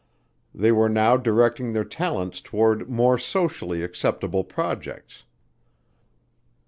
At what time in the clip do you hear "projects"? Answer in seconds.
4.43-5.25